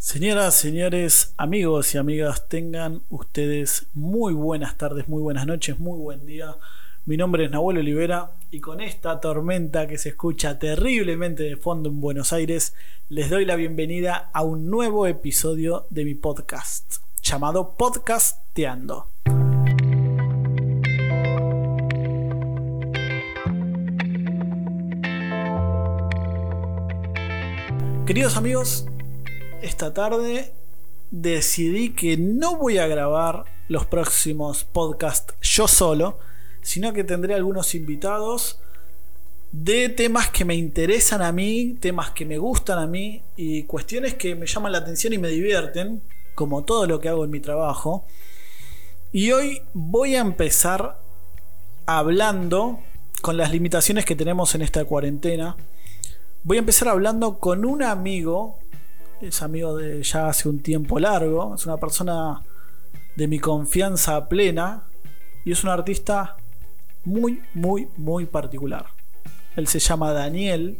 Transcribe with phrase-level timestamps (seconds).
[0.00, 6.24] Señoras, señores, amigos y amigas, tengan ustedes muy buenas tardes, muy buenas noches, muy buen
[6.24, 6.54] día.
[7.04, 11.88] Mi nombre es Nahuel Olivera y con esta tormenta que se escucha terriblemente de fondo
[11.88, 12.74] en Buenos Aires,
[13.08, 19.08] les doy la bienvenida a un nuevo episodio de mi podcast llamado Podcasteando.
[28.06, 28.87] Queridos amigos,
[29.62, 30.52] esta tarde
[31.10, 36.18] decidí que no voy a grabar los próximos podcasts yo solo,
[36.62, 38.60] sino que tendré algunos invitados
[39.52, 44.14] de temas que me interesan a mí, temas que me gustan a mí y cuestiones
[44.14, 46.02] que me llaman la atención y me divierten,
[46.34, 48.04] como todo lo que hago en mi trabajo.
[49.12, 51.00] Y hoy voy a empezar
[51.86, 52.80] hablando
[53.22, 55.56] con las limitaciones que tenemos en esta cuarentena.
[56.44, 58.58] Voy a empezar hablando con un amigo
[59.20, 62.42] es amigo de ya hace un tiempo largo, es una persona
[63.16, 64.84] de mi confianza plena
[65.44, 66.36] y es un artista
[67.04, 68.86] muy, muy, muy particular.
[69.56, 70.78] Él se llama Daniel,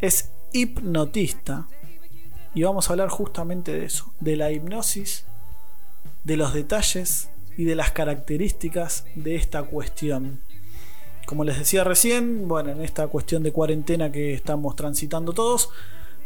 [0.00, 1.68] es hipnotista
[2.54, 5.24] y vamos a hablar justamente de eso, de la hipnosis,
[6.24, 10.40] de los detalles y de las características de esta cuestión.
[11.26, 15.70] Como les decía recién, bueno, en esta cuestión de cuarentena que estamos transitando todos,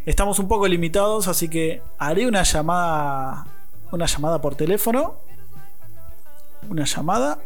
[0.08, 3.46] Estamos un poco limitados, así que haré una llamada.
[3.92, 5.16] Una llamada por teléfono.
[6.66, 7.38] Una llamada.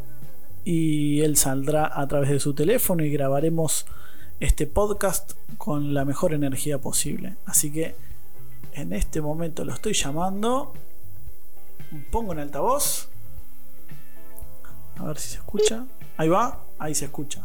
[0.64, 3.84] Y él saldrá a través de su teléfono y grabaremos
[4.38, 7.34] este podcast con la mejor energía posible.
[7.46, 7.96] Así que
[8.74, 10.72] en este momento lo estoy llamando.
[12.12, 13.08] Pongo en altavoz.
[14.98, 15.84] A ver si se escucha.
[16.16, 16.60] Ahí va.
[16.78, 17.42] Ahí se escucha.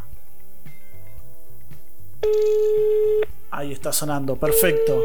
[3.52, 5.03] Ahí está sonando, perfecto.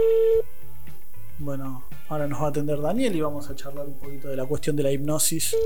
[1.39, 4.45] Bueno, ahora nos va a atender Daniel y vamos a charlar un poquito de la
[4.45, 5.57] cuestión de la hipnosis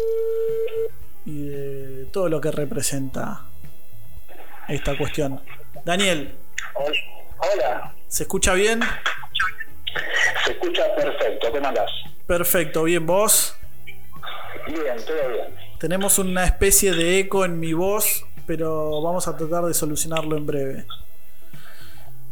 [1.25, 3.43] y de todo lo que representa
[4.69, 5.41] esta cuestión.
[5.85, 6.35] Daniel.
[6.75, 7.95] Hola.
[8.09, 8.81] ¿Se escucha bien?
[10.45, 11.91] Se escucha perfecto, ¿cómo andás?
[12.27, 13.57] Perfecto, bien, ¿vos?
[14.67, 15.55] Bien, todo bien.
[15.79, 20.47] Tenemos una especie de eco en mi voz, pero vamos a tratar de solucionarlo en
[20.47, 20.87] breve.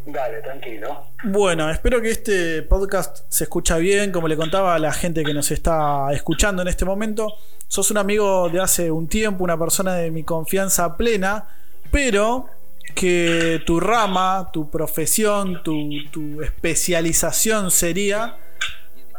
[0.06, 1.06] Dale, tranquilo.
[1.24, 4.12] Bueno, espero que este podcast se escucha bien.
[4.12, 7.32] Como le contaba a la gente que nos está escuchando en este momento,
[7.68, 11.48] sos un amigo de hace un tiempo, una persona de mi confianza plena,
[11.90, 12.46] pero
[12.94, 18.36] que tu rama, tu profesión, tu, especialización sería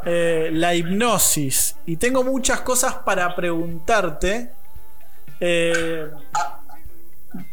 [0.05, 1.77] eh, la hipnosis.
[1.87, 4.51] Y tengo muchas cosas para preguntarte.
[5.39, 6.11] Eh,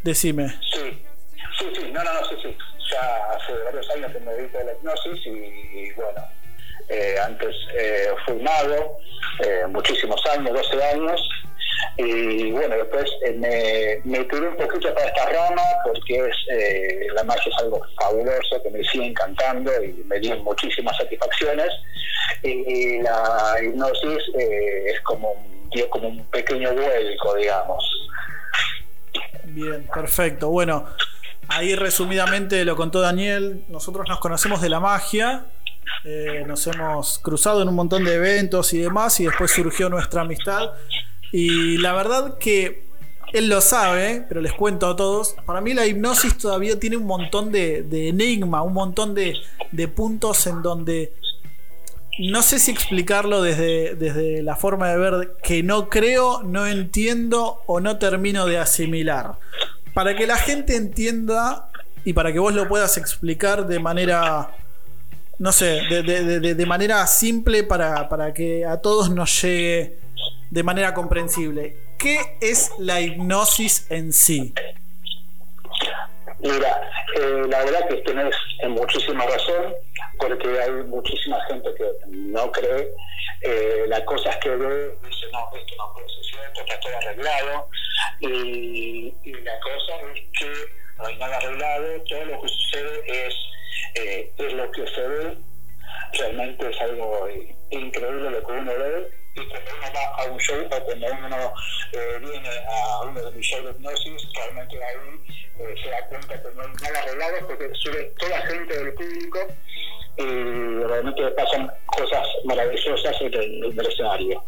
[0.04, 0.48] decime.
[0.70, 1.02] Sí,
[1.58, 2.56] sí, sí, no, no, no, sí, sí
[2.92, 6.22] ya hace varios años que me dedico a la hipnosis y, bueno,
[6.88, 8.98] eh, antes eh, fui mago,
[9.44, 11.28] eh, muchísimos años, 12 años,
[11.96, 17.24] y bueno, después eh, me, me tiré un poquito para esta rama porque es, la
[17.24, 21.70] magia es algo fabuloso que me sigue encantando y me dio muchísimas satisfacciones,
[22.42, 25.34] y, la hipnosis es como,
[25.72, 27.84] dio como un pequeño vuelco, digamos.
[29.44, 30.48] Bien, perfecto.
[30.48, 30.86] Bueno,
[31.54, 35.44] Ahí resumidamente lo contó Daniel, nosotros nos conocemos de la magia,
[36.02, 40.22] eh, nos hemos cruzado en un montón de eventos y demás y después surgió nuestra
[40.22, 40.70] amistad.
[41.30, 42.86] Y la verdad que
[43.34, 47.06] él lo sabe, pero les cuento a todos, para mí la hipnosis todavía tiene un
[47.06, 49.34] montón de, enigma, un montón de,
[49.94, 51.12] puntos en donde
[52.18, 57.60] no sé si explicarlo desde, desde la forma de ver que no creo, no entiendo
[57.66, 59.38] o no termino de asimilar
[59.94, 61.68] para que la gente entienda
[62.04, 64.50] y para que vos lo puedas explicar de manera,
[65.38, 69.98] no sé, de, manera simple para, para, que a todos nos llegue
[70.50, 71.76] de manera comprensible.
[71.98, 74.52] ¿Qué es la hipnosis en sí?
[76.40, 78.34] Mira, eh, la verdad que tenés
[78.68, 79.74] muchísima razón,
[80.18, 82.88] porque hay muchísima gente que no cree
[83.42, 87.68] eh, las cosas que ve, dice, no, esto no puede ser cierto, está todo arreglado,
[88.20, 90.52] y, la cosa es que
[90.98, 93.34] no hay nada arreglado, todo lo que sucede es,
[93.94, 95.36] eh, es lo que se ve,
[96.12, 97.28] realmente es algo
[97.70, 101.54] increíble lo que uno ve, y cuando uno va a un show o cuando uno
[101.92, 106.42] eh, viene a uno de mis shows de hipnosis, realmente ahí eh, se da cuenta
[106.42, 109.48] que no hay nada arreglado porque sube toda la gente del público
[110.16, 114.42] y realmente pasan cosas maravillosas en el, escenario.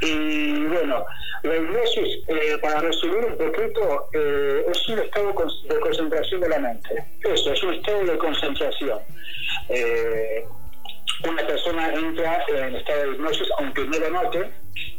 [0.00, 1.04] Y bueno,
[1.42, 6.58] la hipnosis, eh, para resumir un poquito, eh, es un estado de concentración de la
[6.58, 7.04] mente.
[7.24, 8.98] Eso, es un estado de concentración.
[9.68, 10.44] Eh,
[11.24, 14.50] una persona entra en estado de hipnosis, aunque no lo note,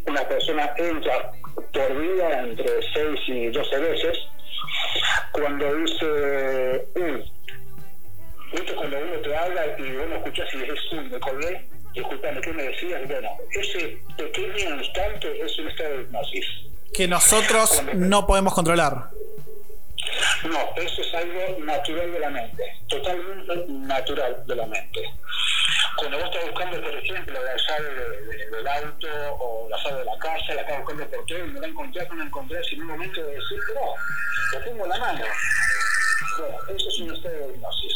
[0.08, 1.32] una persona entra
[1.74, 4.18] por día entre 6 y 12 veces,
[5.32, 6.86] cuando dice,
[8.54, 12.54] esto cuando uno te habla y uno escucha y dices, uy, me colgué, disculpame, ¿qué
[12.54, 13.08] me decías?
[13.08, 16.46] Bueno, ese pequeño instante es un estado de hipnosis.
[16.94, 19.10] Que nosotros no podemos controlar.
[20.44, 25.02] No, eso es algo natural de la mente, totalmente natural de la mente.
[25.98, 27.90] Cuando vos estás buscando, por ejemplo, la llave
[28.52, 29.08] del auto
[29.40, 32.10] o la llave de la casa, la estás buscando por todo y no la encontrás,
[32.10, 35.26] no la encontrás, y en un momento de decir, no, lo tengo en la mano.
[36.38, 37.94] Bueno, eso es un estado de hipnosis.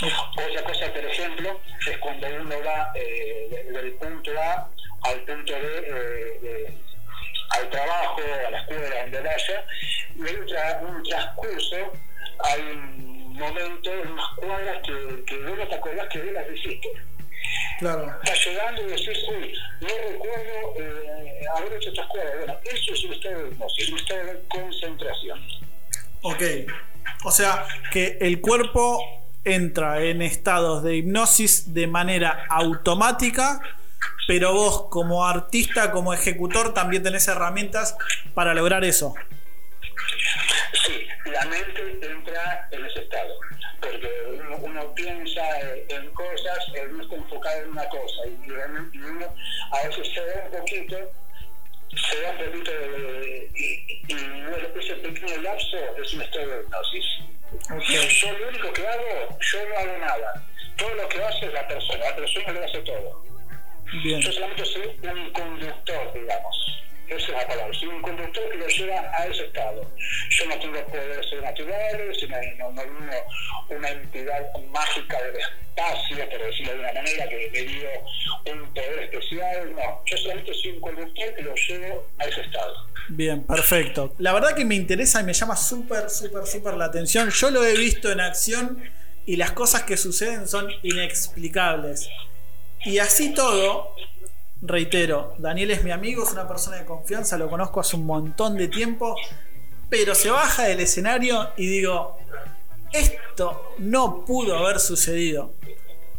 [0.00, 1.60] Otra cosa, por ejemplo,
[1.90, 4.68] es cuando uno va eh, del punto A
[5.02, 6.74] al punto B, eh,
[7.50, 9.66] al trabajo, a la escuela, donde vaya,
[10.14, 11.92] y hay un, transcurso,
[12.38, 16.88] hay un momento, unas cuadras que, que vos no te acordás que vos las hiciste.
[17.80, 18.12] Claro.
[18.22, 22.36] Estás llegando y decís, uy, no recuerdo eh, haber hecho estas cuadras.
[22.36, 25.48] Bueno, eso es un estado de hipnosis, un estado de concentración.
[26.22, 26.42] Ok.
[27.24, 29.17] O sea, que el cuerpo
[29.54, 33.60] entra en estados de hipnosis de manera automática,
[34.26, 37.96] pero vos como artista, como ejecutor, también tenés herramientas
[38.34, 39.14] para lograr eso.
[40.84, 43.34] Sí, la mente entra en ese estado,
[43.80, 44.10] porque
[44.60, 45.42] uno, piensa
[45.88, 46.58] en cosas,
[46.90, 49.34] uno está enfocado en una cosa, y, uno
[49.72, 50.96] a veces se da un poquito,
[51.96, 57.04] se da un poquito de, y, y ese pequeño lapso es un estado de hipnosis.
[57.68, 60.44] Yo lo único que hago, yo no hago nada.
[60.76, 63.24] Todo lo que hace es la persona, la persona lo hace todo.
[64.04, 66.82] Yo solamente soy un conductor, digamos.
[67.08, 67.74] Esa es la palabra.
[67.74, 69.90] Soy un conductor que lo lleva a ese estado.
[70.30, 72.28] Yo no tengo poderes sobrenaturales,
[72.58, 73.12] no, no, no
[73.70, 74.40] una entidad
[74.70, 77.88] mágica del espacio, por decirlo de una manera, que me dio
[78.52, 79.74] un poder especial.
[79.74, 82.74] No, yo solamente soy un conductor que lo llevo a ese estado.
[83.08, 84.14] Bien, perfecto.
[84.18, 87.30] La verdad que me interesa y me llama súper, súper, súper la atención.
[87.30, 88.82] Yo lo he visto en acción
[89.24, 92.08] y las cosas que suceden son inexplicables.
[92.84, 93.94] Y así todo,
[94.60, 98.56] reitero, Daniel es mi amigo, es una persona de confianza, lo conozco hace un montón
[98.56, 99.16] de tiempo,
[99.88, 102.18] pero se baja del escenario y digo,
[102.92, 105.54] esto no pudo haber sucedido.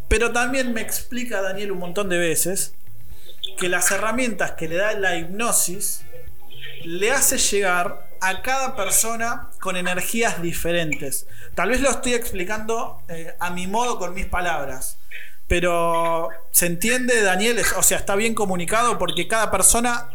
[0.07, 2.74] Pero también me explica Daniel un montón de veces
[3.57, 6.03] que las herramientas que le da la hipnosis
[6.83, 11.27] le hace llegar a cada persona con energías diferentes.
[11.56, 14.97] Tal vez lo estoy explicando eh, a mi modo con mis palabras.
[15.50, 20.10] Pero se entiende, Daniel, o sea, está bien comunicado porque cada persona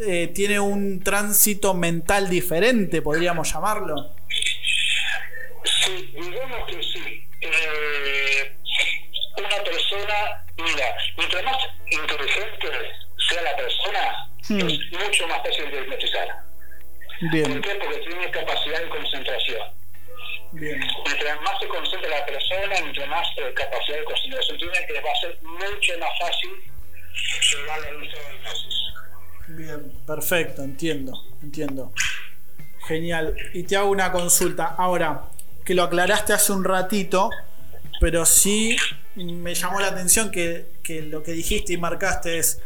[0.00, 4.14] eh, tiene un tránsito mental diferente, podríamos llamarlo.
[5.64, 7.28] Sí, digamos que sí.
[7.42, 8.56] Eh,
[9.38, 11.56] una persona, mira, mientras más
[11.90, 12.68] inteligente
[13.28, 14.68] sea la persona, Hmm.
[14.68, 16.28] es mucho más fácil de hipnotizar.
[17.30, 17.52] Bien.
[17.52, 17.74] ¿Por qué?
[17.76, 19.60] Porque tiene capacidad de concentración.
[20.52, 20.80] Bien.
[21.04, 25.12] Mientras más se concentra la persona, mientras más eh, capacidad de concentración tiene, que va
[25.12, 26.50] a ser mucho más fácil
[27.52, 28.74] llegar a la de hipnosis.
[29.48, 31.12] Bien, perfecto, entiendo,
[31.42, 31.92] entiendo.
[32.86, 33.36] Genial.
[33.52, 34.66] Y te hago una consulta.
[34.66, 35.26] Ahora,
[35.64, 37.30] que lo aclaraste hace un ratito,
[38.00, 38.76] pero sí
[39.14, 42.60] me llamó la atención que, que lo que dijiste y marcaste es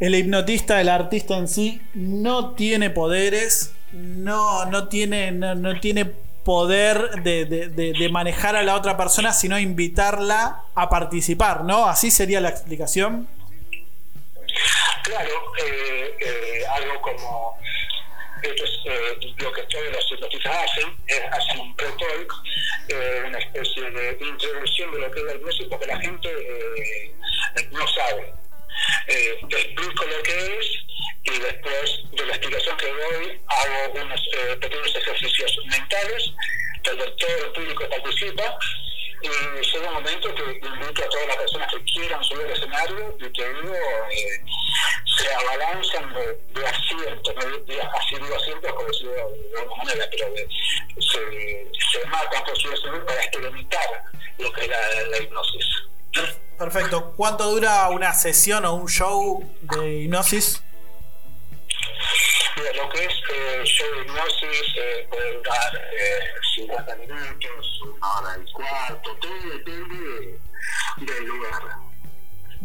[0.00, 6.12] el hipnotista, el artista en sí, no tiene poderes, no, no, tiene, no, tiene
[6.44, 11.86] poder de, manejar a la otra persona, sino invitarla a participar, ¿no?
[11.86, 13.28] Así sería la explicación.
[15.02, 15.30] Claro,
[15.64, 17.58] eh, eh, algo como
[18.42, 22.34] esto es eh, lo que todos los hipnotistas hacen, es hacer un pre-talk,
[23.26, 26.28] una especie de introducción de lo que es la hipnosis, porque la gente
[27.70, 28.32] no sabe
[29.06, 30.66] eh, explico lo que es
[31.22, 36.32] y después de la explicación que doy hago unos eh, pequeños ejercicios mentales
[36.82, 38.58] donde todo el público participa
[39.22, 43.16] y llega un momento que invito a todas las personas que quieran subir al escenario
[43.20, 44.44] y que digo eh,
[45.18, 50.26] se abalanzan de, de asientos, así digo asientos como decirlo de alguna manera, pero
[50.98, 54.04] se, se matan por su para experimentar
[54.38, 55.89] lo que es la hipnosis.
[56.60, 57.14] Perfecto.
[57.16, 60.62] ¿Cuánto dura una sesión o un show de hipnosis?
[62.54, 66.20] Mira, lo que es eh, show de hipnosis eh, puede durar eh,
[66.56, 70.38] 50 minutos, una hora y cuarto, todo depende
[70.98, 71.62] del lugar.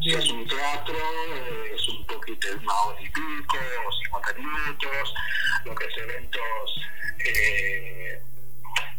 [0.01, 3.57] Si es un teatro, eh, es un poquito, una hora y pico,
[4.03, 5.13] 50 minutos,
[5.63, 6.81] lo que es eventos
[7.19, 8.21] eh,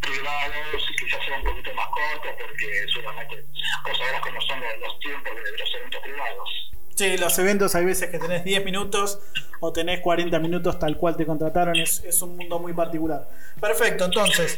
[0.09, 3.45] privados quizás sean un poquito más cortos porque seguramente
[3.87, 6.49] vos sabrás cómo son los tiempos de los eventos privados.
[6.95, 9.19] Sí, los eventos hay veces que tenés 10 minutos
[9.59, 13.27] o tenés 40 minutos tal cual te contrataron, es, es un mundo muy particular.
[13.61, 14.57] Perfecto, entonces,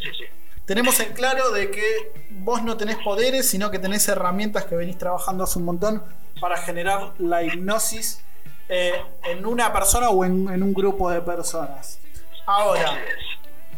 [0.66, 4.98] tenemos en claro de que vos no tenés poderes, sino que tenés herramientas que venís
[4.98, 6.04] trabajando hace un montón
[6.40, 8.24] para generar la hipnosis
[8.70, 12.00] eh, en una persona o en, un grupo de personas.
[12.46, 13.00] Ahora,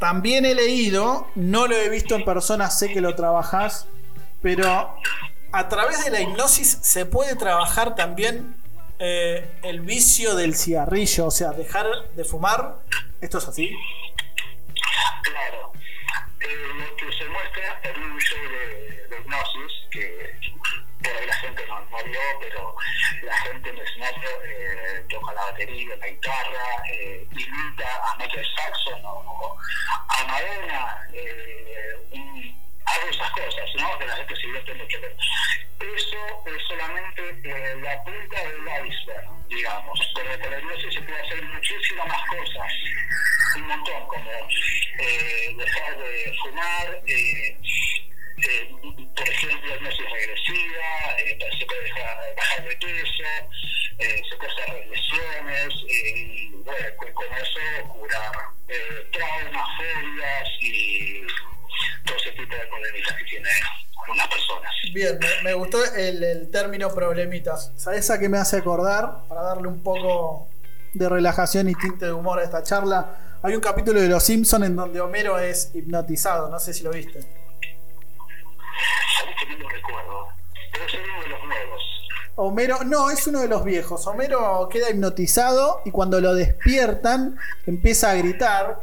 [0.01, 3.85] también he leído, no lo he visto en persona, sé que lo trabajás,
[4.41, 4.95] pero
[5.51, 8.55] a través de la hipnosis se puede trabajar también
[8.97, 12.79] eh, el vicio del cigarrillo, o sea, dejar de fumar.
[13.21, 13.69] ¿Esto es así?
[15.21, 15.60] Claro.
[22.39, 22.75] Pero
[23.23, 28.47] la gente en el escenario eh, toca la batería, la guitarra, eh, imita a Michael
[28.57, 29.57] Jackson o,
[30.07, 31.95] a Madonna, eh,
[32.85, 33.99] hago esas cosas, ¿no?
[33.99, 34.97] Que la gente se divierte mucho.
[34.97, 40.11] Eso es solamente eh, la punta del iceberg, digamos.
[40.15, 42.73] Pero por el se puede hacer muchísimas más cosas,
[43.55, 44.31] un montón, como
[45.57, 47.01] dejar de fumar,
[48.41, 53.23] eh, eh, por ejemplo, hipnosis regresiva, eh, se puede dejar, bajar de peso,
[53.99, 58.31] eh, se puede hacer regresiones, y bueno, con, eso curar
[59.11, 61.21] traumas, fobias y
[62.05, 63.51] todo ese tipo de problemitas que tienen
[64.01, 64.71] algunas personas.
[64.93, 67.71] Bien, me, gustó el, el, término problemitas.
[67.75, 69.27] ¿Sabes a qué me hace acordar?
[69.27, 70.49] Para darle un poco
[70.93, 73.39] de relajación y tinte de humor a esta charla.
[73.43, 76.91] Hay un capítulo de Los Simpsons en donde Homero es hipnotizado, no sé si lo
[76.91, 77.40] viste.
[79.19, 80.27] Sabes que no lo recuerdo.
[80.71, 81.83] Pero es uno de los nuevos.
[82.35, 84.07] Homero, no, es uno de los viejos.
[84.07, 88.79] Homero queda hipnotizado y cuando lo despiertan empieza a gritar,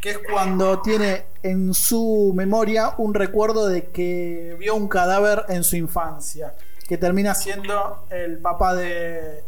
[0.00, 5.64] que es cuando tiene en su memoria un recuerdo de que vio un cadáver en
[5.64, 6.54] su infancia,
[6.88, 9.42] que termina siendo el papá de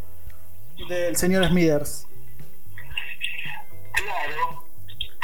[0.88, 2.06] del señor Smithers.
[3.92, 4.63] Claro,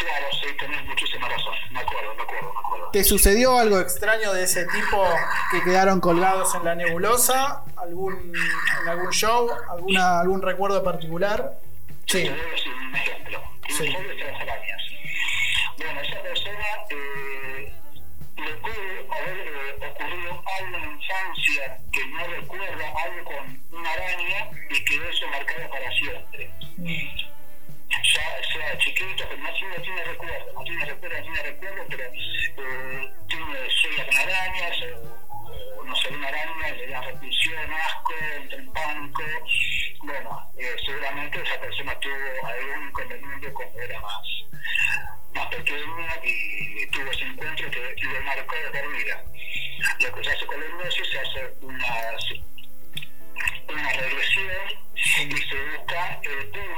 [0.01, 1.55] claro, sí, tenés muchísima razón.
[1.71, 2.91] Me acuerdo, me acuerdo, me acuerdo.
[2.91, 5.05] ¿Te sucedió algo extraño de ese tipo
[5.51, 7.65] que quedaron colgados en la nebulosa?
[7.77, 8.33] ¿Algún,
[8.83, 9.51] ¿En algún show?
[9.71, 11.59] ¿Alguna, ¿Algún recuerdo particular?
[12.07, 12.25] Sí.
[12.25, 13.43] Te voy a decir un ejemplo.
[13.69, 13.97] Sí.
[15.77, 17.73] Bueno, esa persona eh,
[18.37, 23.93] le puede haber eh, ocurrido algo en la infancia que no recuerda, algo con una
[23.93, 26.51] araña y quedó eso marcado para siempre.
[26.79, 27.20] Mm
[28.71, 33.71] sea chiquito, pero no, tiene recuerdo, no tiene recuerdo, no tiene recuerdo, pero eh, tiene
[33.71, 34.77] sueños con arañas,
[35.85, 39.23] no sé, una araña le da repulsión, asco, entra en pánico.
[40.03, 44.27] Bueno, eh, seguramente esa persona tuvo algún inconveniente cuando era más,
[45.35, 49.25] más pequeña y tuvo ese encuentro que lo marcó de por vida.
[50.01, 52.17] Lo que se hace con la hipnosis se hace una,
[53.69, 56.70] una regresión y se busca el tuvo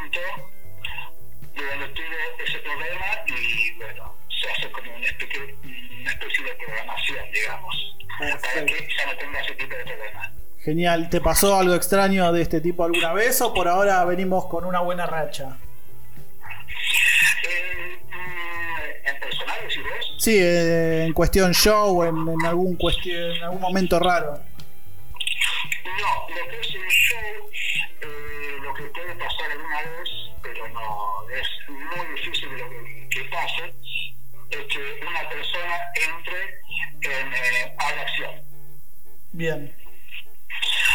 [2.44, 5.54] ese problema y bueno, se hace como una especie,
[6.00, 10.32] una especie de programación, digamos, para que ya no tenga ese tipo de problemas.
[10.64, 14.64] Genial, ¿te pasó algo extraño de este tipo alguna vez o por ahora venimos con
[14.64, 15.56] una buena racha?
[17.48, 20.14] Eh, mm, ¿En personal decís vos?
[20.18, 24.38] Sí, eh, en cuestión show, en, en algún cuestión, en algún momento raro.
[25.84, 27.50] No, lo que es el show,
[28.02, 30.10] eh, lo que puede pasar alguna vez,
[39.42, 39.74] Bien.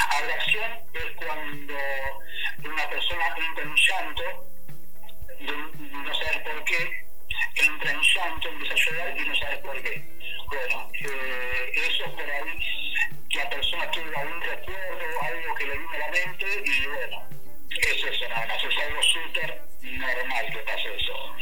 [0.10, 1.74] acción es cuando
[2.64, 4.24] una persona entra en llanto,
[5.92, 7.06] no sabes por qué,
[7.56, 10.02] entra en llanto, empieza a llorar y no sabes por qué.
[10.48, 12.96] Bueno, eh, eso es por ahí
[13.32, 17.30] la persona tuvo algún recuerdo, algo que le vino a la mente y bueno,
[17.70, 21.36] eso es nada más, es algo súper normal que pase eso.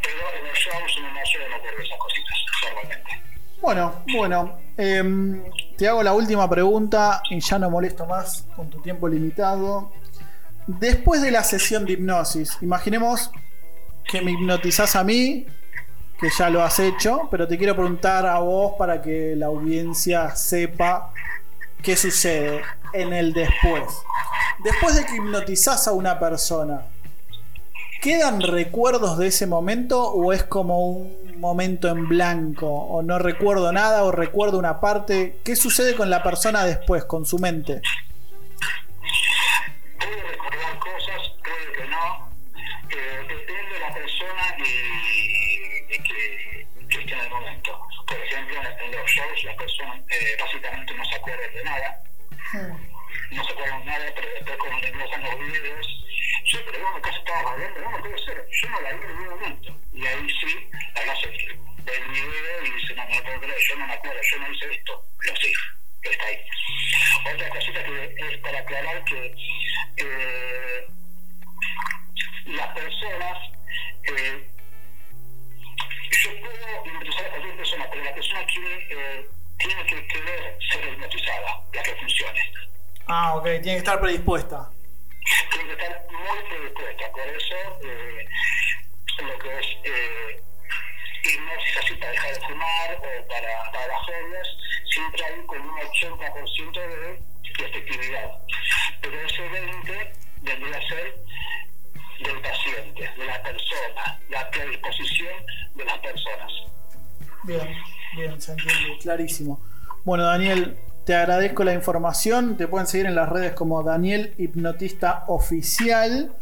[0.00, 3.31] Pero en los shows no suelen ocurrir esas cositas, normalmente.
[3.62, 5.40] Bueno, bueno, eh,
[5.78, 9.92] te hago la última pregunta y ya no molesto más con tu tiempo limitado.
[10.66, 13.30] Después de la sesión de hipnosis, imaginemos
[14.04, 15.46] que me hipnotizás a mí,
[16.20, 20.34] que ya lo has hecho, pero te quiero preguntar a vos para que la audiencia
[20.34, 21.12] sepa
[21.84, 23.84] qué sucede en el después.
[24.64, 26.86] Después de que hipnotizás a una persona,
[28.00, 32.68] ¿quedan recuerdos de ese momento o es como un momento en blanco?
[32.68, 35.40] ¿O no recuerdo nada o recuerdo una parte?
[35.44, 37.82] ¿Qué sucede con la persona después, con su mente?
[39.98, 42.30] Puede recordar cosas, puede que no.
[42.88, 47.78] Eh, depende de la persona y de que, que esté en el momento.
[49.06, 52.02] shows las personas eh, básicamente no se acuerdan de nada.
[53.32, 56.01] No se acuerdan de nada, pero después cuando regresan los videos,
[56.52, 57.80] yo, pero bueno, ¿qué estabas hablando?
[57.80, 58.46] No, no puede ser.
[58.50, 59.78] Yo no la vi en ningún momento.
[59.92, 63.86] Y ahí sí, la hace el video y dice, no, no puedo creer, yo no
[63.86, 65.04] me acuerdo, yo no hice esto.
[65.18, 65.52] Pero sí,
[66.02, 66.44] está ahí.
[67.34, 69.34] Otra cosita que es para aclarar que
[69.96, 70.86] eh,
[72.46, 73.38] las personas,
[74.04, 74.50] eh,
[76.22, 79.28] yo puedo hipnotizar a cualquier persona, pero la persona quiere, eh,
[79.58, 82.40] tiene que querer ser hipnotizada, la que funcione.
[83.06, 84.70] Ah, ok, tiene que estar predispuesta.
[85.50, 87.54] Tiene que estar muy predispuesta, por eso
[87.84, 88.26] eh,
[89.22, 90.42] lo que es eh,
[91.24, 94.48] hipnosis así para dejar de fumar o para, para las fobias,
[94.92, 97.22] siempre hay con un 80% de
[97.64, 98.30] efectividad.
[99.00, 100.12] Pero ese 20
[100.42, 101.14] vendría a ser
[102.22, 105.34] del paciente, de la persona, la predisposición
[105.74, 106.52] de las personas.
[107.44, 107.76] Bien,
[108.16, 109.60] bien, se entiende, clarísimo.
[110.04, 112.56] Bueno, Daniel, te agradezco la información.
[112.56, 116.32] Te pueden seguir en las redes como Daniel Hipnotista Oficial.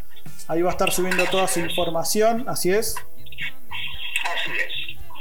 [0.49, 2.97] Ahí va a estar subiendo toda su información, ¿así es?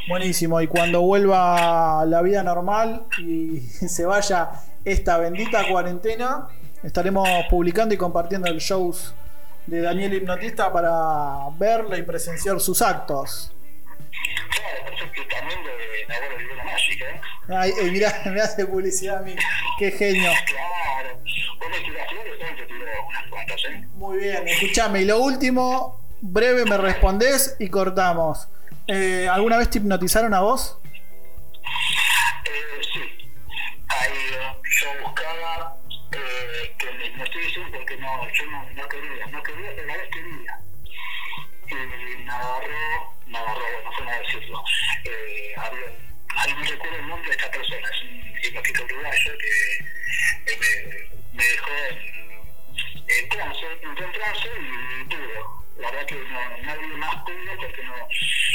[0.10, 4.50] Buenísimo, y cuando vuelva la vida normal y se vaya
[4.84, 6.48] esta bendita cuarentena,
[6.82, 9.14] estaremos publicando y compartiendo el shows
[9.68, 13.52] de Daniel Hipnotista para verla y presenciar sus actos.
[14.50, 15.22] Claro, perfecto.
[15.30, 17.22] También de ¿eh?
[17.56, 19.36] Ay, mirá, me hace publicidad a mí.
[19.78, 20.32] Qué genio.
[20.48, 21.20] Claro.
[21.60, 22.08] Vos tirás
[23.08, 23.88] unas cuantas, ¿eh?
[23.94, 25.02] Muy bien, escuchame.
[25.02, 28.48] Y lo último, breve me respondés y cortamos.
[28.92, 30.80] Eh, ¿Alguna vez te hipnotizaron a vos?
[32.44, 33.32] Eh, sí.
[33.88, 35.76] Ahí eh, yo buscaba
[36.12, 39.98] eh, que me hipnoticen porque no, yo no, no quería, no quería, pero a la
[39.98, 40.60] vez quería.
[41.68, 41.76] Y
[42.26, 44.64] me agarró, me agarró, no fue nada decirlo.
[45.04, 50.58] Eh, había, un recuerdo el nombre de esta persona, es un hipnotista uruguayo que eh,
[50.60, 55.69] me, me dejó en, en trance, en trance y pudo.
[55.80, 57.94] La verdad que no, nadie más pudo porque no,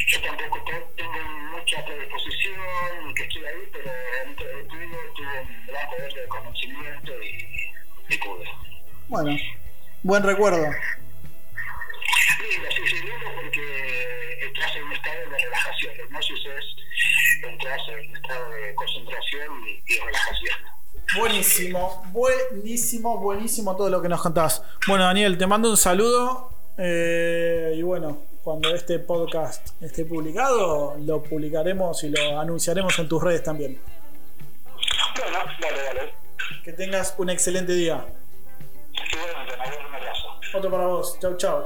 [0.09, 3.91] yo tampoco te- tengo mucha predisposición y que estoy ahí, pero
[4.25, 8.45] dentro de pudo, tuve un gran poder de conocimiento y, y pude.
[9.09, 9.37] Bueno,
[10.03, 10.59] buen recuerdo.
[12.51, 15.97] Lindo, sí, sí, lindo porque entras en un estado de relajación.
[15.97, 20.59] La hipnosis es entras en un estado de concentración y, y relajación.
[21.17, 24.63] Buenísimo, buenísimo, buenísimo todo lo que nos contás.
[24.87, 26.51] Bueno, Daniel, te mando un saludo.
[26.77, 33.23] Eh, y bueno, cuando este podcast esté publicado, lo publicaremos y lo anunciaremos en tus
[33.23, 33.79] redes también.
[35.17, 36.15] Bueno, dale, dale.
[36.63, 38.05] Que tengas un excelente día.
[38.95, 40.59] Un abrazo.
[40.59, 41.19] Otro para vos.
[41.21, 41.65] Chau, chau.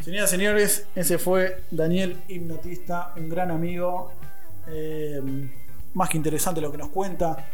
[0.00, 4.12] Señoras y señores, ese fue Daniel Hipnotista, un gran amigo.
[4.68, 5.20] eh,
[5.94, 7.46] más que interesante lo que nos cuenta.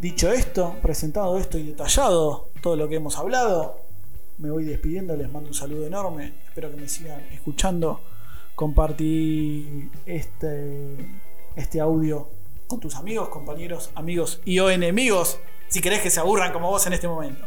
[0.00, 3.82] Dicho esto, presentado esto y detallado todo lo que hemos hablado,
[4.38, 8.00] me voy despidiendo, les mando un saludo enorme, espero que me sigan escuchando.
[8.54, 10.96] Compartí este,
[11.54, 12.30] este audio
[12.66, 16.86] con tus amigos, compañeros, amigos y o enemigos, si querés que se aburran como vos
[16.86, 17.44] en este momento.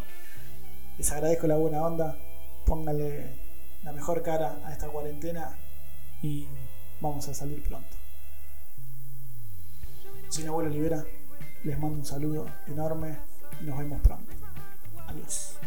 [1.00, 2.20] Les agradezco la buena onda,
[2.68, 3.36] póngale
[3.84, 5.58] la mejor cara a esta cuarentena
[6.22, 6.48] y
[7.02, 7.98] vamos a salir pronto.
[10.30, 11.04] Soy Abuelo Libera,
[11.64, 13.18] les mando un saludo enorme
[13.62, 14.32] y nos vemos pronto.
[15.08, 15.58] Adiós.